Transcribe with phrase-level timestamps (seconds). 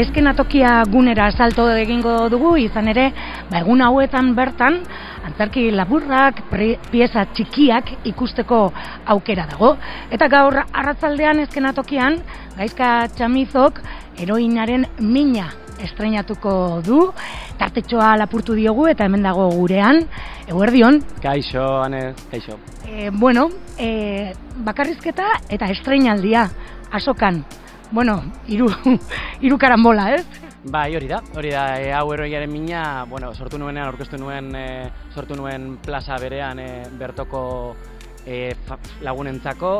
[0.00, 3.10] eskenatokia gunera salto egingo dugu, izan ere,
[3.50, 4.80] ba, egun hauetan bertan,
[5.26, 8.60] antzerki laburrak, pre, pieza txikiak ikusteko
[9.14, 9.74] aukera dago.
[10.10, 12.20] Eta gaur arratzaldean eskenatokian,
[12.56, 13.80] gaizka txamizok,
[14.20, 16.52] heroinaren mina estrenatuko
[16.84, 17.04] du,
[17.60, 20.02] tartetxoa lapurtu diogu eta hemen dago gurean,
[20.48, 21.00] eguerdion.
[21.22, 22.58] Kaixo, ane, kaixo.
[22.88, 24.32] E, bueno, e,
[24.66, 26.48] bakarrizketa eta estrenaldia,
[26.92, 27.44] asokan.
[27.92, 28.68] Bueno, iru,
[29.46, 30.26] iru karambola, ez?
[30.70, 34.66] Bai, hori da, hori da, e, hau eroiaren mina, bueno, sortu nuenean, aurkeztu nuen, e,
[35.14, 36.68] sortu nuen plaza berean e,
[37.00, 37.40] bertoko
[38.26, 38.52] e,
[39.02, 39.72] lagunentzako,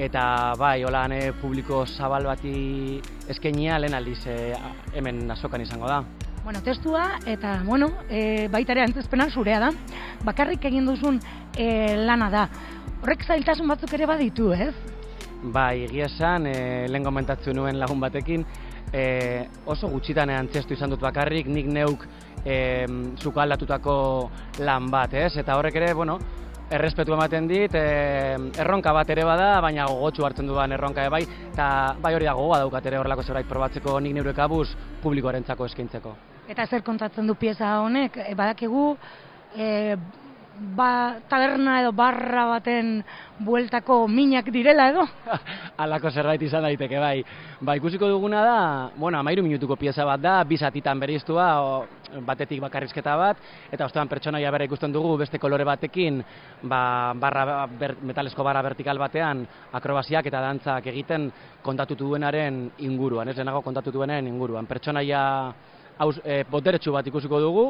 [0.00, 4.38] eta bai, holan e, publiko zabal bati eskenia lehen aldiz e,
[4.96, 6.00] hemen azokan izango da.
[6.44, 9.74] Bueno, testua eta bueno, e, baita ere antzezpena zurea da.
[10.24, 11.20] Bakarrik egin duzun
[11.58, 11.68] e,
[11.98, 12.46] lana da.
[13.02, 14.72] Horrek zailtasun batzuk ere baditu, ez?
[15.42, 18.44] Bai, egia esan, e, lehen gomentatzu nuen lagun batekin,
[18.92, 22.04] e, oso gutxitan antzestu izan dut bakarrik, nik neuk
[22.44, 22.84] e,
[23.22, 23.94] zukaldatutako
[24.66, 25.32] lan bat, ez?
[25.40, 26.18] Eta horrek ere, bueno,
[26.70, 31.22] errespetu ematen dit, e, erronka bat ere bada, baina gogotsu hartzen dudan erronka bai,
[31.54, 31.70] eta
[32.02, 34.68] bai hori da gogoa daukat ere horrelako zerbait probatzeko nik neure kabuz
[35.02, 36.14] publikoarentzako eskaintzeko.
[36.52, 38.90] Eta zer kontatzen du pieza honek, badakigu,
[39.56, 39.96] e,
[40.60, 43.00] ba, taberna edo barra baten
[43.40, 45.06] bueltako minak direla edo?
[45.82, 47.22] Alako zerbait izan daiteke, bai.
[47.60, 48.58] Ba, ikusiko duguna da,
[48.96, 51.72] bueno, amairu minutuko pieza bat da, bizatitan beriztua, o,
[52.26, 53.40] batetik bakarrizketa bat,
[53.72, 56.20] eta ostean pertsonaia bera ikusten dugu beste kolore batekin,
[56.68, 56.82] ba,
[57.16, 61.30] barra, ber, metalesko barra vertikal batean, akrobasiak eta dantzak egiten
[61.64, 64.68] kontatutu duenaren inguruan, ez denago kontatutu duenaren inguruan.
[64.68, 65.22] Pertsonaia
[66.00, 67.66] haus, e, boteretsu bat ikusiko dugu,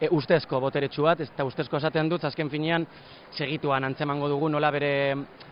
[0.00, 2.86] e, ustezko boteretsu bat, eta ustezko esaten dut, azken finean,
[3.36, 4.92] segituan antzemango dugu, nola bere,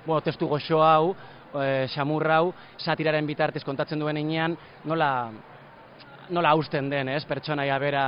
[0.07, 1.15] bueno, testu goxo hau,
[1.55, 4.57] e, xamurra hau, satiraren bitartez kontatzen duen inean,
[4.89, 5.11] nola,
[6.31, 8.07] nola hausten den, ez, pertsonaia bera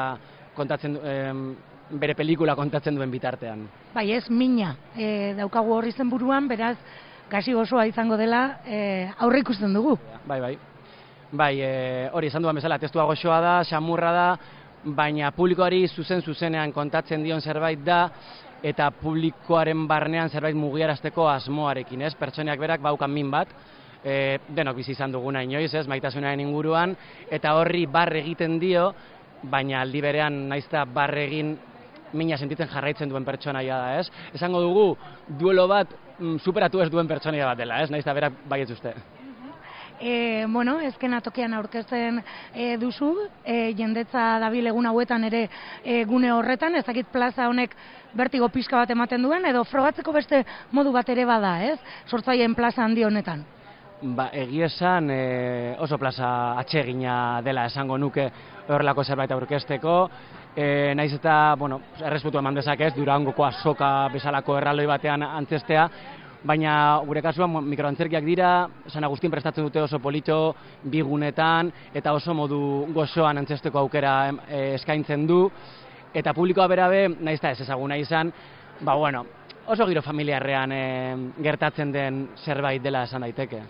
[0.57, 1.19] kontatzen e,
[1.91, 3.67] bere pelikula kontatzen duen bitartean.
[3.95, 6.77] Bai, ez mina e, daukagu horri zen buruan, beraz,
[7.31, 9.97] gasi gozoa izango dela, e, aurre ikusten dugu.
[10.27, 10.57] Bai, bai.
[11.31, 11.75] Bai, e,
[12.13, 14.29] hori esan duan bezala, testua goxoa da, xamurra da,
[14.85, 18.09] baina publikoari zuzen zuzenean kontatzen dion zerbait da
[18.63, 22.15] eta publikoaren barnean zerbait mugiarazteko asmoarekin, ez?
[22.15, 23.49] Pertsoneak berak baukan min bat,
[24.05, 25.87] e, denok bizi izan duguna inoiz, ez?
[25.89, 26.97] Maitasunaren inguruan
[27.31, 28.91] eta horri barre egiten dio,
[29.43, 31.57] baina aldi berean naizta barre egin
[32.13, 34.11] mina sentitzen jarraitzen duen pertsonaia da, ez?
[34.35, 34.87] Esango dugu
[35.41, 37.91] duelo bat mm, superatu ez duen pertsonaia bat dela, ez?
[37.91, 38.95] Naizta berak baietz uste
[40.01, 42.23] e, bueno, ezken atokean aurkezten
[42.55, 43.13] e, duzu,
[43.45, 45.47] e, jendetza dabil egun hauetan ere
[45.85, 47.77] e, gune horretan, ezakit plaza honek
[48.17, 51.79] bertigo pixka bat ematen duen, edo frogatzeko beste modu bat ere bada, ez?
[52.09, 53.45] Sortzaien plaza handi honetan.
[54.01, 58.31] Ba, esan e, oso plaza atsegina dela esango nuke
[58.71, 59.97] horrelako zerbait aurkezteko,
[60.57, 65.89] e, naiz eta, bueno, errespetu eman dezakez, durangoko azoka bezalako erraldoi batean antzestea,
[66.45, 72.61] baina gure kasuan mikroantzerkiak dira, San Agustin prestatzen dute oso polito bigunetan eta oso modu
[72.95, 74.15] gozoan antzesteko aukera
[74.49, 75.43] e, eskaintzen du
[76.15, 78.33] eta publikoa berabe, naiz ez ezaguna izan,
[78.81, 79.25] ba bueno,
[79.67, 80.85] oso giro familiarrean e,
[81.43, 83.63] gertatzen den zerbait dela esan daiteke.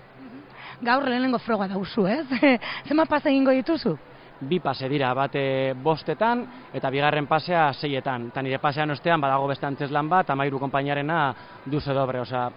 [0.80, 2.26] Gaur lehenengo froga dauzu, ez?
[2.88, 3.98] Zema pasa egingo dituzu?
[4.40, 8.28] Bi pase dira, bate bostetan eta bigarren pasea seietan.
[8.32, 11.20] Eta nire pasean ostean badago beste antzeslan bat, amairu konpainarena
[11.66, 12.48] duze dobre, osea,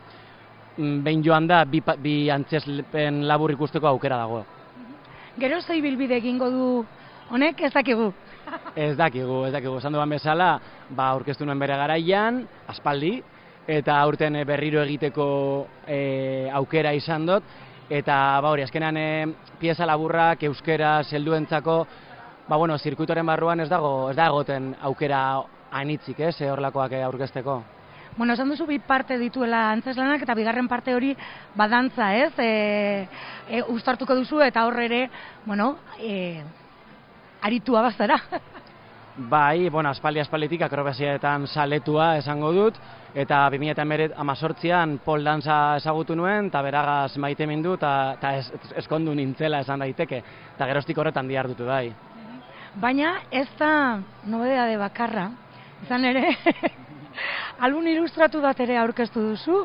[0.77, 4.43] mm, behin joan da, bi, bi antzespen labur ikusteko aukera dago.
[5.39, 6.85] Gero zei bilbide egingo du
[7.31, 8.11] honek ez dakigu?
[8.75, 9.77] ez dakigu, ez dakigu.
[9.77, 10.55] Esan duan bezala,
[10.89, 13.17] ba, aurkeztu nuen bere garaian, aspaldi,
[13.67, 15.25] eta aurten berriro egiteko
[15.87, 17.43] e, aukera izan dut,
[17.93, 19.09] eta ba hori azkenan e,
[19.61, 21.75] pieza laburrak euskera helduentzako
[22.47, 27.61] ba bueno zirkuitoren barruan ez dago ez dagoten aukera anitzik ez eh, horlakoak eh, aurkezteko
[28.15, 31.15] Bueno, esan duzu bi parte dituela antzeslanak eta bigarren parte hori
[31.57, 32.33] badantza, ez?
[32.37, 33.07] E,
[33.49, 34.99] e, ustartuko duzu eta horre ere,
[35.47, 36.43] bueno, e,
[37.41, 38.19] aritua bazara.
[39.15, 42.79] Bai, bueno, aspaldi aspalditik akrobasiaetan saletua esango dut,
[43.13, 48.47] eta 2018an pol danza ezagutu nuen, eta beragaz maite mindu, eta ez,
[48.81, 50.23] eskondu nintzela esan daiteke,
[50.55, 51.93] eta gerostik horretan diar dutu bai.
[52.81, 55.27] Baina ez da nobedea de bakarra,
[55.85, 56.33] izan ere,
[57.67, 59.61] albun ilustratu bat ere aurkeztu duzu?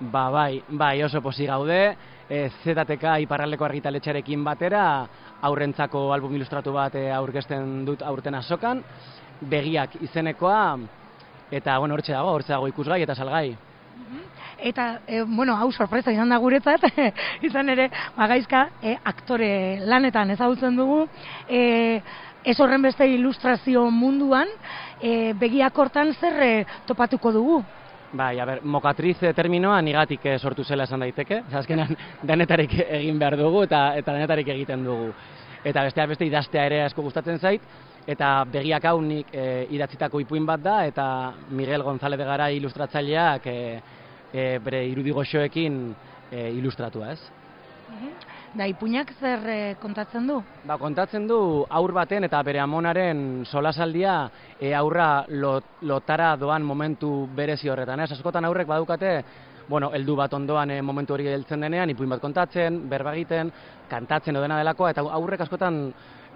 [0.00, 1.96] Ba, bai, bai, oso posi gaude,
[2.30, 4.82] e, ZTK iparraleko argitaletxarekin batera,
[5.42, 8.84] aurrentzako album ilustratu bat e, aurkezten dut aurten azokan,
[9.40, 10.60] begiak izenekoa,
[11.50, 13.56] eta bueno, hortxe dago, hortxe dago ikusgai eta salgai.
[14.70, 16.86] Eta, e, bueno, hau sorpresa izan da guretzat,
[17.48, 19.50] izan ere, magaizka, e, aktore
[19.82, 21.08] lanetan ezagutzen dugu,
[21.50, 21.98] e,
[22.46, 24.54] ez horren beste ilustrazio munduan,
[25.02, 27.58] e, begiak hortan zer topatuko dugu?
[28.12, 31.42] Bai, a ber, mokatriz terminoa nigatik eh, sortu zela esan daiteke.
[31.60, 31.92] Azkenan
[32.30, 35.12] denetarik egin behar dugu eta eta denetarik egiten dugu.
[35.64, 37.62] Eta bestea beste idaztea ere asko gustatzen zait
[38.08, 41.04] eta begiak hau nik e, idatzitako ipuin bat da eta
[41.50, 43.58] Miguel González de Garay ilustratzaileak e,
[44.32, 45.76] e, bere irudi goxoekin
[46.30, 47.20] e, ilustratua, ez?
[48.56, 50.38] Da, ipuinak zer e, kontatzen du?
[50.64, 54.14] Ba, kontatzen du aur baten eta bere amonaren solasaldia
[54.56, 58.00] e, aurra lot, lotara doan momentu berezi horretan.
[58.00, 59.12] Ez, askotan aurrek badukate,
[59.68, 63.52] bueno, heldu bat ondoan e, momentu hori heltzen denean, ipuin bat kontatzen, berba egiten,
[63.90, 65.82] kantatzen odena delakoa, eta aurrek askotan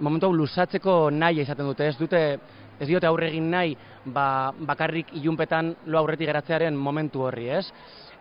[0.05, 2.23] momentu hau lusatzeko nahi izaten dute, ez dute,
[2.79, 3.73] ez diote aurre egin nahi,
[4.05, 7.67] ba, bakarrik ilunpetan lo aurretik geratzearen momentu horri, ez?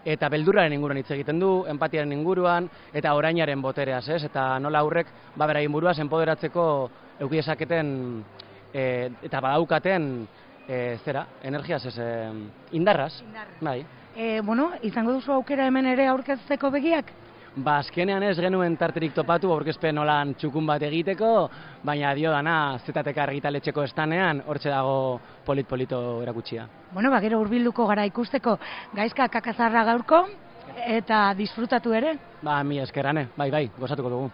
[0.06, 4.24] Eta beldurraren inguruan hitz egiten du, empatiaren inguruan eta orainaren botereaz, ez?
[4.26, 6.66] Eta nola aurrek ba beraien buruaz enpoderatzeko
[7.20, 7.90] eduki dezaketen
[8.74, 8.84] e,
[9.22, 10.12] eta badaukaten
[10.68, 12.12] e, zera, energiaz ez, e,
[12.78, 13.14] indarraz.
[13.62, 13.82] Bai.
[14.16, 17.14] E, bueno, izango duzu aukera hemen ere aurkezteko begiak?
[17.52, 21.50] Ba, azkenean ez genuen tarterik topatu aurkezpen nolan txukun bat egiteko,
[21.84, 26.70] baina dio dana zetatek argitaletxeko estanean, hortxe dago polit-polito erakutsia.
[26.94, 28.56] Bueno, ba, gero urbilduko gara ikusteko
[28.96, 30.22] gaizka kakazarra gaurko,
[30.88, 32.16] eta disfrutatu ere?
[32.42, 34.32] Ba, mi eskerane, bai, bai, gozatuko dugu.